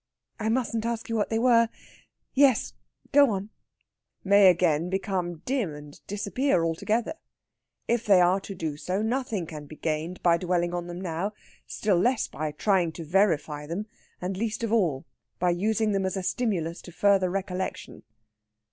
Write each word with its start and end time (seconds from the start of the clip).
"I 0.39 0.49
mustn't 0.49 0.83
ask 0.83 1.09
you 1.09 1.15
what 1.15 1.29
they 1.29 1.37
were?... 1.37 1.69
Yes, 2.33 2.73
go 3.11 3.29
on." 3.29 3.51
"May 4.23 4.47
again 4.49 4.89
become 4.89 5.43
dim 5.45 5.75
and 5.75 6.01
disappear 6.07 6.63
altogether. 6.65 7.13
If 7.87 8.07
they 8.07 8.19
are 8.19 8.39
to 8.39 8.55
do 8.55 8.77
so, 8.77 9.03
nothing 9.03 9.45
can 9.45 9.67
be 9.67 9.75
gained 9.75 10.19
by 10.23 10.37
dwelling 10.37 10.73
on 10.73 10.87
them 10.87 10.99
now 11.01 11.33
still 11.67 11.99
less 11.99 12.27
by 12.27 12.51
trying 12.51 12.91
to 12.93 13.05
verify 13.05 13.67
them 13.67 13.85
and 14.19 14.35
least 14.37 14.63
of 14.63 14.73
all 14.73 15.05
by 15.37 15.51
using 15.51 15.91
them 15.91 16.07
as 16.07 16.17
a 16.17 16.23
stimulus 16.23 16.81
to 16.81 16.91
further 16.91 17.29
recollection." 17.29 18.01